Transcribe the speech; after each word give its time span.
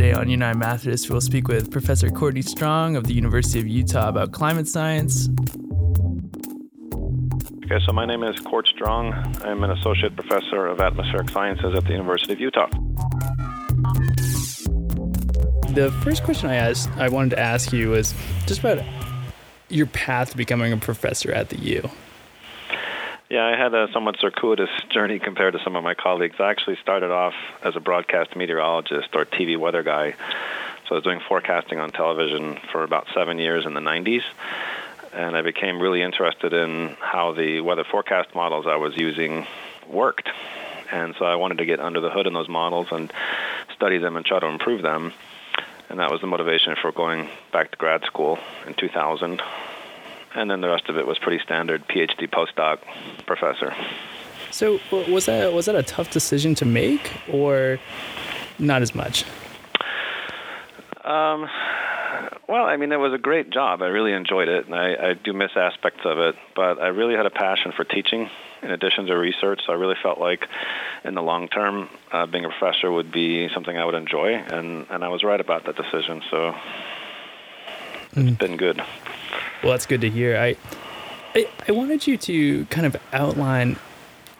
Today 0.00 0.14
on 0.14 0.30
United 0.30 0.58
Methodist, 0.58 1.10
we'll 1.10 1.20
speak 1.20 1.46
with 1.46 1.70
Professor 1.70 2.08
Courtenay 2.08 2.40
Strong 2.40 2.96
of 2.96 3.04
the 3.04 3.12
University 3.12 3.60
of 3.60 3.66
Utah 3.66 4.08
about 4.08 4.32
climate 4.32 4.66
science. 4.66 5.28
Okay, 7.66 7.78
so 7.84 7.92
my 7.92 8.06
name 8.06 8.22
is 8.22 8.40
Court 8.40 8.66
Strong. 8.66 9.12
I'm 9.44 9.62
an 9.62 9.70
associate 9.70 10.16
professor 10.16 10.68
of 10.68 10.80
atmospheric 10.80 11.28
sciences 11.28 11.74
at 11.76 11.84
the 11.84 11.90
University 11.90 12.32
of 12.32 12.40
Utah. 12.40 12.68
The 15.74 15.94
first 16.02 16.24
question 16.24 16.48
I 16.48 16.54
asked, 16.54 16.88
I 16.96 17.10
wanted 17.10 17.32
to 17.32 17.38
ask 17.38 17.70
you 17.70 17.90
was 17.90 18.14
just 18.46 18.60
about 18.60 18.82
your 19.68 19.84
path 19.84 20.30
to 20.30 20.36
becoming 20.38 20.72
a 20.72 20.78
professor 20.78 21.30
at 21.30 21.50
the 21.50 21.58
U. 21.58 21.90
Yeah, 23.30 23.46
I 23.46 23.56
had 23.56 23.72
a 23.74 23.86
somewhat 23.92 24.18
circuitous 24.18 24.70
journey 24.88 25.20
compared 25.20 25.52
to 25.52 25.62
some 25.62 25.76
of 25.76 25.84
my 25.84 25.94
colleagues. 25.94 26.40
I 26.40 26.50
actually 26.50 26.74
started 26.82 27.12
off 27.12 27.34
as 27.62 27.76
a 27.76 27.80
broadcast 27.80 28.34
meteorologist 28.34 29.14
or 29.14 29.24
TV 29.24 29.56
weather 29.56 29.84
guy. 29.84 30.16
So 30.88 30.90
I 30.90 30.94
was 30.94 31.04
doing 31.04 31.20
forecasting 31.28 31.78
on 31.78 31.92
television 31.92 32.58
for 32.72 32.82
about 32.82 33.06
seven 33.14 33.38
years 33.38 33.66
in 33.66 33.74
the 33.74 33.80
90s. 33.80 34.24
And 35.12 35.36
I 35.36 35.42
became 35.42 35.80
really 35.80 36.02
interested 36.02 36.52
in 36.52 36.96
how 36.98 37.32
the 37.32 37.60
weather 37.60 37.84
forecast 37.84 38.34
models 38.34 38.66
I 38.66 38.74
was 38.74 38.96
using 38.96 39.46
worked. 39.88 40.28
And 40.90 41.14
so 41.16 41.24
I 41.24 41.36
wanted 41.36 41.58
to 41.58 41.66
get 41.66 41.78
under 41.78 42.00
the 42.00 42.10
hood 42.10 42.26
in 42.26 42.32
those 42.32 42.48
models 42.48 42.88
and 42.90 43.12
study 43.76 43.98
them 43.98 44.16
and 44.16 44.26
try 44.26 44.40
to 44.40 44.46
improve 44.46 44.82
them. 44.82 45.12
And 45.88 46.00
that 46.00 46.10
was 46.10 46.20
the 46.20 46.26
motivation 46.26 46.74
for 46.82 46.90
going 46.90 47.28
back 47.52 47.70
to 47.70 47.76
grad 47.76 48.02
school 48.06 48.40
in 48.66 48.74
2000 48.74 49.40
and 50.34 50.50
then 50.50 50.60
the 50.60 50.68
rest 50.68 50.88
of 50.88 50.96
it 50.96 51.06
was 51.06 51.18
pretty 51.18 51.42
standard 51.42 51.86
PhD 51.88 52.28
postdoc 52.28 52.78
professor. 53.26 53.74
So 54.50 54.80
was 54.90 55.26
that 55.26 55.52
was 55.52 55.66
that 55.66 55.76
a 55.76 55.82
tough 55.82 56.10
decision 56.10 56.54
to 56.56 56.64
make, 56.64 57.12
or 57.32 57.78
not 58.58 58.82
as 58.82 58.94
much? 58.94 59.24
Um, 61.04 61.48
well, 62.48 62.64
I 62.64 62.76
mean, 62.76 62.90
it 62.92 62.96
was 62.96 63.12
a 63.12 63.18
great 63.18 63.50
job. 63.50 63.80
I 63.80 63.86
really 63.86 64.12
enjoyed 64.12 64.48
it, 64.48 64.66
and 64.66 64.74
I, 64.74 65.10
I 65.10 65.14
do 65.14 65.32
miss 65.32 65.52
aspects 65.56 66.00
of 66.04 66.18
it. 66.18 66.34
But 66.56 66.80
I 66.80 66.88
really 66.88 67.14
had 67.14 67.26
a 67.26 67.30
passion 67.30 67.72
for 67.72 67.84
teaching, 67.84 68.28
in 68.62 68.70
addition 68.70 69.06
to 69.06 69.14
research. 69.14 69.62
So 69.66 69.72
I 69.72 69.76
really 69.76 69.96
felt 70.02 70.18
like, 70.18 70.46
in 71.04 71.14
the 71.14 71.22
long 71.22 71.48
term, 71.48 71.88
uh, 72.10 72.26
being 72.26 72.44
a 72.44 72.48
professor 72.48 72.90
would 72.90 73.12
be 73.12 73.48
something 73.54 73.76
I 73.76 73.84
would 73.84 73.94
enjoy, 73.94 74.34
and 74.34 74.86
and 74.90 75.04
I 75.04 75.08
was 75.08 75.22
right 75.22 75.40
about 75.40 75.64
that 75.66 75.76
decision. 75.76 76.22
So 76.30 76.54
it's 78.12 78.30
mm. 78.30 78.38
been 78.38 78.56
good. 78.56 78.82
Well, 79.62 79.72
that's 79.72 79.86
good 79.86 80.00
to 80.00 80.10
hear. 80.10 80.36
I, 80.36 80.56
I, 81.34 81.48
I 81.68 81.72
wanted 81.72 82.06
you 82.06 82.16
to 82.16 82.64
kind 82.66 82.86
of 82.86 82.96
outline, 83.12 83.76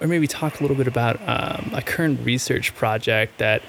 or 0.00 0.06
maybe 0.06 0.26
talk 0.26 0.60
a 0.60 0.62
little 0.62 0.76
bit 0.76 0.86
about 0.86 1.20
um, 1.26 1.72
a 1.74 1.82
current 1.82 2.24
research 2.24 2.74
project 2.74 3.38
that 3.38 3.62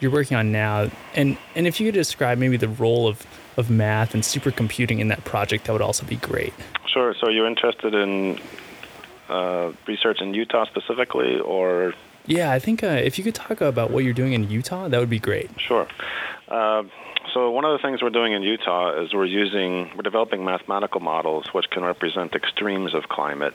you're 0.00 0.10
working 0.10 0.36
on 0.36 0.52
now, 0.52 0.90
and 1.14 1.38
and 1.54 1.66
if 1.66 1.80
you 1.80 1.86
could 1.86 1.94
describe 1.94 2.38
maybe 2.38 2.56
the 2.56 2.68
role 2.68 3.08
of 3.08 3.26
of 3.56 3.70
math 3.70 4.14
and 4.14 4.22
supercomputing 4.22 4.98
in 4.98 5.08
that 5.08 5.24
project, 5.24 5.64
that 5.64 5.72
would 5.72 5.82
also 5.82 6.04
be 6.04 6.16
great. 6.16 6.52
Sure. 6.86 7.14
So 7.18 7.28
are 7.28 7.30
you're 7.30 7.46
interested 7.46 7.94
in 7.94 8.38
uh, 9.28 9.72
research 9.86 10.20
in 10.20 10.34
Utah 10.34 10.66
specifically, 10.66 11.38
or? 11.40 11.94
Yeah, 12.26 12.50
I 12.52 12.58
think 12.58 12.82
uh, 12.82 12.88
if 12.88 13.18
you 13.18 13.24
could 13.24 13.34
talk 13.34 13.60
about 13.60 13.90
what 13.90 14.04
you're 14.04 14.12
doing 14.12 14.32
in 14.32 14.50
Utah, 14.50 14.88
that 14.88 14.98
would 14.98 15.10
be 15.10 15.20
great. 15.20 15.48
Sure. 15.60 15.86
Uh, 16.48 16.82
so 17.36 17.50
one 17.50 17.66
of 17.66 17.72
the 17.72 17.86
things 17.86 18.00
we're 18.00 18.08
doing 18.08 18.32
in 18.32 18.40
Utah 18.40 18.98
is 18.98 19.12
we're 19.12 19.26
using 19.26 19.90
we're 19.94 20.02
developing 20.02 20.42
mathematical 20.46 21.02
models 21.02 21.52
which 21.52 21.68
can 21.68 21.84
represent 21.84 22.34
extremes 22.34 22.94
of 22.94 23.10
climate. 23.10 23.52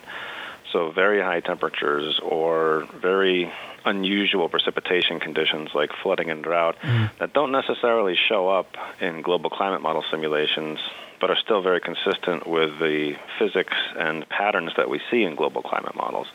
So 0.72 0.92
very 0.92 1.20
high 1.20 1.40
temperatures 1.40 2.20
or 2.22 2.88
very 2.94 3.52
unusual 3.84 4.50
precipitation 4.50 5.20
conditions 5.20 5.72
like 5.74 5.90
flooding 6.04 6.30
and 6.30 6.44
drought 6.44 6.76
mm. 6.84 7.10
that 7.18 7.34
don't 7.34 7.52
necessarily 7.52 8.16
show 8.16 8.50
up 8.50 8.68
in 9.00 9.24
global 9.24 9.50
climate 9.50 9.82
model 9.82 10.04
simulations 10.12 10.78
but 11.20 11.32
are 11.32 11.38
still 11.38 11.64
very 11.64 11.82
consistent 11.82 12.46
with 12.46 12.78
the 12.78 13.16
physics 13.40 13.78
and 13.98 14.30
patterns 14.30 14.74
that 14.78 14.92
we 14.92 15.02
see 15.10 15.24
in 15.24 15.34
global 15.34 15.64
climate 15.64 15.96
models. 15.96 16.28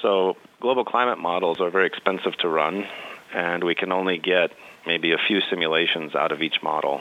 So 0.00 0.36
global 0.60 0.84
climate 0.84 1.18
models 1.18 1.60
are 1.60 1.70
very 1.70 1.88
expensive 1.88 2.36
to 2.36 2.48
run 2.48 2.86
and 3.34 3.64
we 3.64 3.74
can 3.74 3.90
only 3.90 4.18
get 4.18 4.52
maybe 4.86 5.12
a 5.12 5.18
few 5.18 5.40
simulations 5.50 6.14
out 6.14 6.32
of 6.32 6.42
each 6.42 6.62
model. 6.62 7.00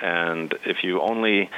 And 0.00 0.54
if 0.64 0.84
you 0.84 1.00
only 1.00 1.50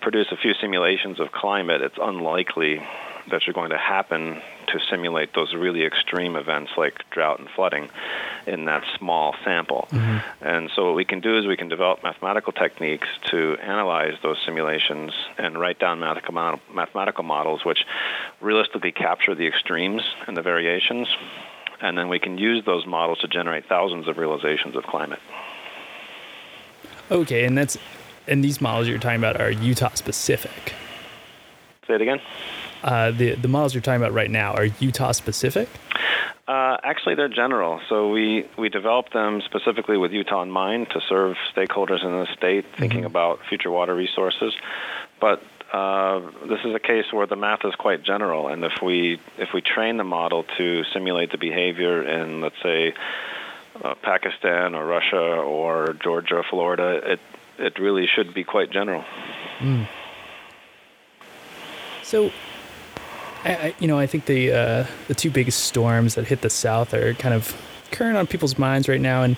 produce 0.00 0.28
a 0.30 0.36
few 0.36 0.54
simulations 0.54 1.18
of 1.18 1.32
climate, 1.32 1.80
it's 1.80 1.98
unlikely 2.00 2.82
that 3.30 3.46
you're 3.46 3.54
going 3.54 3.70
to 3.70 3.78
happen 3.78 4.40
to 4.68 4.80
simulate 4.90 5.34
those 5.34 5.54
really 5.54 5.84
extreme 5.84 6.36
events 6.36 6.72
like 6.76 7.08
drought 7.10 7.38
and 7.38 7.48
flooding 7.50 7.88
in 8.46 8.66
that 8.66 8.84
small 8.98 9.34
sample. 9.44 9.88
Mm-hmm. 9.90 10.44
And 10.44 10.70
so 10.74 10.86
what 10.86 10.94
we 10.94 11.04
can 11.04 11.20
do 11.20 11.38
is 11.38 11.46
we 11.46 11.56
can 11.56 11.68
develop 11.68 12.02
mathematical 12.02 12.52
techniques 12.52 13.08
to 13.26 13.56
analyze 13.62 14.14
those 14.22 14.38
simulations 14.44 15.12
and 15.38 15.58
write 15.58 15.78
down 15.78 15.98
mathematical 16.00 17.24
models 17.24 17.64
which 17.64 17.84
realistically 18.40 18.92
capture 18.92 19.34
the 19.34 19.46
extremes 19.46 20.02
and 20.26 20.36
the 20.36 20.42
variations 20.42 21.08
and 21.80 21.96
then 21.96 22.08
we 22.08 22.18
can 22.18 22.38
use 22.38 22.64
those 22.64 22.86
models 22.86 23.18
to 23.20 23.28
generate 23.28 23.66
thousands 23.68 24.08
of 24.08 24.18
realizations 24.18 24.76
of 24.76 24.84
climate. 24.84 25.20
Okay, 27.10 27.44
and 27.44 27.56
that's 27.56 27.78
and 28.26 28.42
these 28.42 28.60
models 28.60 28.88
you're 28.88 28.98
talking 28.98 29.18
about 29.18 29.40
are 29.40 29.50
Utah 29.50 29.94
specific. 29.94 30.74
Say 31.86 31.94
it 31.94 32.00
again. 32.00 32.20
Uh, 32.82 33.10
the 33.10 33.34
the 33.34 33.48
models 33.48 33.74
you're 33.74 33.82
talking 33.82 34.00
about 34.00 34.12
right 34.12 34.30
now 34.30 34.54
are 34.54 34.64
Utah 34.64 35.12
specific. 35.12 35.68
Uh, 36.48 36.76
actually, 36.84 37.16
they're 37.16 37.28
general. 37.28 37.80
So 37.88 38.08
we 38.08 38.48
we 38.56 38.68
developed 38.68 39.12
them 39.12 39.42
specifically 39.44 39.96
with 39.96 40.12
Utah 40.12 40.42
in 40.42 40.50
mind 40.50 40.88
to 40.90 41.00
serve 41.08 41.36
stakeholders 41.54 42.04
in 42.04 42.10
the 42.10 42.26
state, 42.36 42.64
thinking 42.76 43.00
mm-hmm. 43.00 43.06
about 43.06 43.40
future 43.48 43.70
water 43.70 43.94
resources. 43.94 44.54
But 45.20 45.42
uh, 45.72 46.20
this 46.48 46.60
is 46.64 46.74
a 46.74 46.78
case 46.78 47.06
where 47.12 47.26
the 47.26 47.36
math 47.36 47.64
is 47.64 47.74
quite 47.74 48.02
general, 48.02 48.48
and 48.48 48.64
if 48.64 48.80
we 48.82 49.20
if 49.36 49.48
we 49.52 49.60
train 49.60 49.96
the 49.96 50.04
model 50.04 50.44
to 50.58 50.84
simulate 50.92 51.32
the 51.32 51.38
behavior 51.38 52.06
in, 52.06 52.40
let's 52.40 52.60
say, 52.62 52.94
uh, 53.84 53.94
Pakistan 54.02 54.74
or 54.74 54.86
Russia 54.86 55.18
or 55.18 55.94
Georgia, 56.02 56.36
or 56.36 56.44
Florida, 56.48 57.12
it 57.12 57.20
it 57.58 57.78
really 57.78 58.06
should 58.06 58.32
be 58.32 58.44
quite 58.44 58.70
general. 58.70 59.04
Mm. 59.58 59.88
So, 62.02 62.30
I, 63.44 63.54
I, 63.54 63.74
you 63.80 63.88
know, 63.88 63.98
I 63.98 64.06
think 64.06 64.26
the 64.26 64.52
uh, 64.52 64.86
the 65.08 65.14
two 65.14 65.30
biggest 65.30 65.64
storms 65.64 66.14
that 66.14 66.26
hit 66.26 66.42
the 66.42 66.50
South 66.50 66.94
are 66.94 67.14
kind 67.14 67.34
of 67.34 67.54
current 67.90 68.16
on 68.16 68.26
people's 68.26 68.58
minds 68.58 68.88
right 68.88 69.00
now, 69.00 69.22
and 69.22 69.36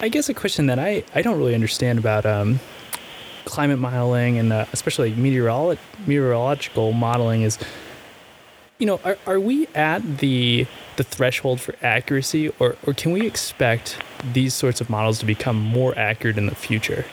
I 0.00 0.08
guess 0.08 0.30
a 0.30 0.34
question 0.34 0.66
that 0.66 0.78
I, 0.78 1.04
I 1.14 1.20
don't 1.20 1.36
really 1.36 1.54
understand 1.54 1.98
about 1.98 2.24
um, 2.24 2.60
climate 3.50 3.78
modeling 3.78 4.38
and 4.38 4.52
uh, 4.52 4.64
especially 4.72 5.12
meteorolo- 5.12 5.78
meteorological 6.06 6.92
modeling 6.92 7.42
is 7.42 7.58
you 8.78 8.86
know 8.86 9.00
are, 9.04 9.18
are 9.26 9.40
we 9.40 9.66
at 9.74 10.18
the 10.18 10.66
the 10.96 11.04
threshold 11.04 11.60
for 11.60 11.74
accuracy 11.82 12.48
or, 12.58 12.76
or 12.86 12.94
can 12.94 13.12
we 13.12 13.26
expect 13.26 13.98
these 14.32 14.54
sorts 14.54 14.80
of 14.80 14.88
models 14.88 15.18
to 15.18 15.26
become 15.26 15.56
more 15.56 15.96
accurate 15.98 16.38
in 16.38 16.46
the 16.46 16.54
future 16.54 17.04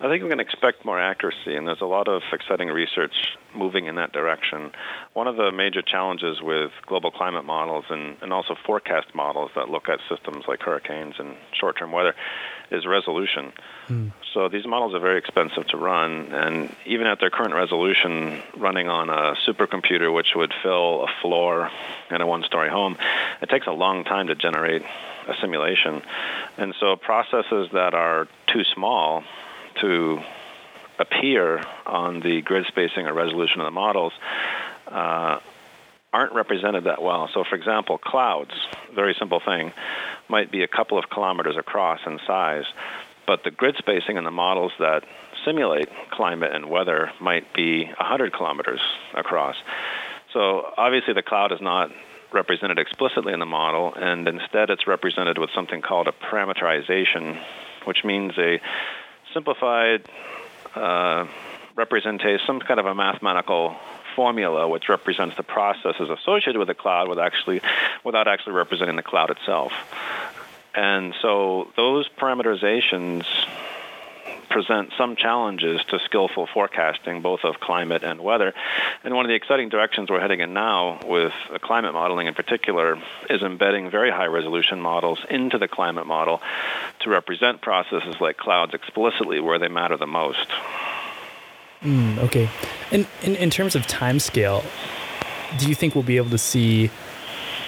I 0.00 0.08
think 0.08 0.24
we 0.24 0.28
can 0.28 0.40
expect 0.40 0.84
more 0.84 1.00
accuracy, 1.00 1.54
and 1.54 1.68
there's 1.68 1.80
a 1.80 1.86
lot 1.86 2.08
of 2.08 2.22
exciting 2.32 2.68
research 2.68 3.36
moving 3.54 3.86
in 3.86 3.94
that 3.94 4.12
direction. 4.12 4.72
One 5.12 5.28
of 5.28 5.36
the 5.36 5.52
major 5.52 5.82
challenges 5.82 6.42
with 6.42 6.72
global 6.84 7.12
climate 7.12 7.44
models 7.44 7.84
and, 7.90 8.16
and 8.20 8.32
also 8.32 8.56
forecast 8.66 9.14
models 9.14 9.52
that 9.54 9.70
look 9.70 9.88
at 9.88 10.00
systems 10.08 10.46
like 10.48 10.62
hurricanes 10.62 11.14
and 11.20 11.36
short 11.52 11.78
term 11.78 11.92
weather 11.92 12.14
is 12.72 12.86
resolution. 12.86 13.52
Mm. 13.86 14.12
So 14.32 14.48
these 14.48 14.66
models 14.66 14.94
are 14.94 15.00
very 15.00 15.18
expensive 15.18 15.68
to 15.68 15.76
run, 15.76 16.32
and 16.32 16.74
even 16.86 17.06
at 17.06 17.20
their 17.20 17.30
current 17.30 17.54
resolution, 17.54 18.42
running 18.56 18.88
on 18.88 19.10
a 19.10 19.36
supercomputer, 19.46 20.12
which 20.12 20.34
would 20.34 20.52
fill 20.60 21.04
a 21.04 21.08
floor 21.22 21.70
in 22.10 22.20
a 22.20 22.26
one 22.26 22.42
story 22.42 22.68
home, 22.68 22.96
it 23.40 23.48
takes 23.48 23.68
a 23.68 23.72
long 23.72 24.02
time 24.02 24.26
to 24.26 24.34
generate 24.34 24.82
a 25.28 25.34
simulation. 25.40 26.02
And 26.58 26.74
so 26.80 26.96
processes 26.96 27.68
that 27.72 27.94
are 27.94 28.26
too 28.48 28.64
small 28.64 29.22
to 29.80 30.20
appear 30.98 31.62
on 31.86 32.20
the 32.20 32.42
grid 32.42 32.66
spacing 32.68 33.06
or 33.06 33.12
resolution 33.12 33.60
of 33.60 33.66
the 33.66 33.70
models 33.70 34.12
uh, 34.86 35.40
aren't 36.12 36.32
represented 36.32 36.84
that 36.84 37.02
well. 37.02 37.28
So, 37.34 37.44
for 37.48 37.56
example, 37.56 37.98
clouds, 37.98 38.52
very 38.94 39.14
simple 39.18 39.40
thing, 39.44 39.72
might 40.28 40.52
be 40.52 40.62
a 40.62 40.68
couple 40.68 40.98
of 40.98 41.10
kilometers 41.10 41.56
across 41.56 42.00
in 42.06 42.20
size, 42.26 42.64
but 43.26 43.42
the 43.42 43.50
grid 43.50 43.76
spacing 43.78 44.16
in 44.16 44.24
the 44.24 44.30
models 44.30 44.72
that 44.78 45.04
simulate 45.44 45.88
climate 46.10 46.54
and 46.54 46.70
weather 46.70 47.10
might 47.20 47.52
be 47.52 47.84
100 47.84 48.32
kilometers 48.32 48.80
across. 49.14 49.56
So, 50.32 50.72
obviously, 50.76 51.14
the 51.14 51.22
cloud 51.22 51.52
is 51.52 51.60
not 51.60 51.90
represented 52.32 52.78
explicitly 52.78 53.32
in 53.32 53.40
the 53.40 53.46
model, 53.46 53.94
and 53.94 54.26
instead 54.26 54.70
it's 54.70 54.86
represented 54.86 55.38
with 55.38 55.50
something 55.54 55.82
called 55.82 56.08
a 56.08 56.12
parameterization, 56.12 57.40
which 57.84 58.04
means 58.04 58.32
a 58.38 58.60
simplified 59.34 60.08
uh, 60.74 61.26
representation, 61.76 62.40
some 62.46 62.60
kind 62.60 62.80
of 62.80 62.86
a 62.86 62.94
mathematical 62.94 63.76
formula 64.14 64.68
which 64.68 64.88
represents 64.88 65.36
the 65.36 65.42
processes 65.42 66.08
associated 66.08 66.56
with 66.56 66.68
the 66.68 66.74
cloud 66.74 67.08
with 67.08 67.18
actually, 67.18 67.60
without 68.04 68.28
actually 68.28 68.52
representing 68.52 68.96
the 68.96 69.02
cloud 69.02 69.30
itself. 69.30 69.72
And 70.74 71.14
so 71.20 71.72
those 71.76 72.08
parameterizations 72.08 73.24
present 74.48 74.92
some 74.96 75.16
challenges 75.16 75.80
to 75.88 75.98
skillful 76.04 76.46
forecasting, 76.46 77.22
both 77.22 77.40
of 77.44 77.58
climate 77.58 78.04
and 78.04 78.20
weather. 78.20 78.54
And 79.04 79.14
one 79.14 79.26
of 79.26 79.28
the 79.28 79.34
exciting 79.34 79.68
directions 79.68 80.08
we're 80.08 80.20
heading 80.20 80.40
in 80.40 80.54
now 80.54 80.98
with 81.06 81.34
climate 81.60 81.92
modeling 81.92 82.26
in 82.26 82.32
particular 82.32 82.98
is 83.28 83.42
embedding 83.42 83.90
very 83.90 84.10
high 84.10 84.26
resolution 84.26 84.80
models 84.80 85.18
into 85.28 85.58
the 85.58 85.68
climate 85.68 86.06
model 86.06 86.40
to 87.00 87.10
represent 87.10 87.60
processes 87.60 88.18
like 88.18 88.38
clouds 88.38 88.72
explicitly 88.72 89.40
where 89.40 89.58
they 89.58 89.68
matter 89.68 89.98
the 89.98 90.06
most. 90.06 90.48
Mm, 91.82 92.16
okay. 92.18 92.48
And 92.90 93.06
in, 93.22 93.36
in 93.36 93.50
terms 93.50 93.76
of 93.76 93.86
time 93.86 94.18
scale, 94.18 94.64
do 95.58 95.68
you 95.68 95.74
think 95.74 95.94
we'll 95.94 96.02
be 96.02 96.16
able 96.16 96.30
to 96.30 96.38
see 96.38 96.90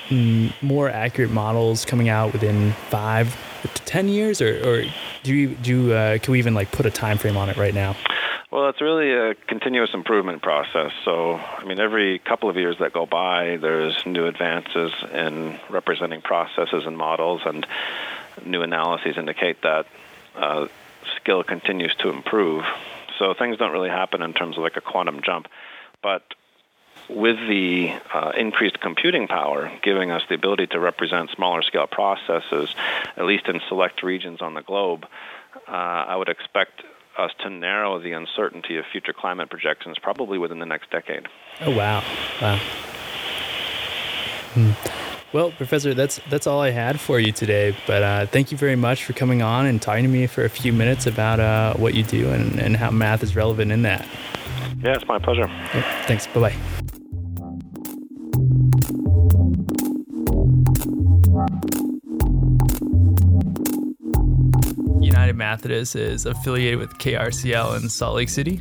mm, 0.08 0.54
more 0.62 0.88
accurate 0.88 1.30
models 1.30 1.84
coming 1.84 2.08
out 2.08 2.32
within 2.32 2.72
five 2.88 3.36
to 3.62 3.82
ten 3.82 4.08
years, 4.08 4.40
or, 4.40 4.56
or 4.66 4.84
do 5.22 5.34
you 5.34 5.54
do 5.56 5.92
uh, 5.92 6.16
can 6.18 6.32
we 6.32 6.38
even 6.38 6.54
like 6.54 6.72
put 6.72 6.86
a 6.86 6.90
time 6.90 7.18
frame 7.18 7.36
on 7.36 7.50
it 7.50 7.58
right 7.58 7.74
now? 7.74 7.94
Well, 8.50 8.68
it's 8.68 8.80
really 8.80 9.12
a 9.12 9.34
continuous 9.34 9.90
improvement 9.92 10.40
process. 10.40 10.92
So, 11.04 11.34
I 11.34 11.64
mean, 11.64 11.80
every 11.80 12.20
couple 12.20 12.48
of 12.48 12.56
years 12.56 12.78
that 12.78 12.92
go 12.92 13.04
by, 13.04 13.56
there's 13.56 14.06
new 14.06 14.26
advances 14.26 14.92
in 15.12 15.58
representing 15.68 16.22
processes 16.22 16.84
and 16.86 16.96
models, 16.96 17.42
and 17.44 17.66
new 18.44 18.62
analyses 18.62 19.16
indicate 19.18 19.62
that 19.62 19.86
uh, 20.36 20.68
skill 21.16 21.42
continues 21.42 21.94
to 21.96 22.08
improve. 22.10 22.64
So 23.18 23.34
things 23.34 23.56
don't 23.56 23.72
really 23.72 23.88
happen 23.88 24.22
in 24.22 24.32
terms 24.32 24.56
of 24.56 24.62
like 24.62 24.76
a 24.76 24.80
quantum 24.80 25.22
jump, 25.22 25.48
but 26.00 26.22
with 27.08 27.38
the 27.48 27.92
uh, 28.14 28.32
increased 28.36 28.80
computing 28.80 29.26
power 29.26 29.72
giving 29.82 30.12
us 30.12 30.22
the 30.28 30.34
ability 30.36 30.68
to 30.68 30.78
represent 30.78 31.30
smaller 31.30 31.62
scale 31.62 31.86
processes, 31.88 32.72
at 33.16 33.24
least 33.24 33.48
in 33.48 33.60
select 33.68 34.04
regions 34.04 34.40
on 34.40 34.54
the 34.54 34.62
globe, 34.62 35.04
uh, 35.66 35.70
I 35.70 36.14
would 36.14 36.28
expect 36.28 36.82
us 37.18 37.30
to 37.42 37.50
narrow 37.50 38.00
the 38.00 38.12
uncertainty 38.12 38.76
of 38.76 38.84
future 38.90 39.12
climate 39.12 39.50
projections 39.50 39.98
probably 40.00 40.38
within 40.38 40.58
the 40.58 40.66
next 40.66 40.90
decade. 40.90 41.26
Oh, 41.60 41.74
wow. 41.74 42.02
Wow. 42.40 42.58
Hmm. 44.54 44.70
Well, 45.32 45.50
Professor, 45.50 45.92
that's 45.92 46.20
that's 46.30 46.46
all 46.46 46.60
I 46.60 46.70
had 46.70 46.98
for 46.98 47.20
you 47.20 47.32
today. 47.32 47.76
But 47.86 48.02
uh, 48.02 48.26
thank 48.26 48.52
you 48.52 48.56
very 48.56 48.76
much 48.76 49.04
for 49.04 49.12
coming 49.12 49.42
on 49.42 49.66
and 49.66 49.82
talking 49.82 50.04
to 50.04 50.08
me 50.08 50.26
for 50.26 50.44
a 50.44 50.48
few 50.48 50.72
minutes 50.72 51.06
about 51.06 51.40
uh, 51.40 51.74
what 51.74 51.94
you 51.94 52.04
do 52.04 52.30
and, 52.30 52.58
and 52.58 52.76
how 52.76 52.90
math 52.90 53.22
is 53.22 53.36
relevant 53.36 53.72
in 53.72 53.82
that. 53.82 54.06
Yeah, 54.82 54.94
it's 54.94 55.06
my 55.06 55.18
pleasure. 55.18 55.46
thanks. 56.06 56.26
Bye 56.28 56.54
bye. 61.76 61.82
United 65.26 65.38
Methodist 65.38 65.96
is 65.96 66.24
affiliated 66.24 66.78
with 66.78 66.98
KRCL 66.98 67.82
in 67.82 67.88
Salt 67.88 68.14
Lake 68.14 68.28
City. 68.28 68.60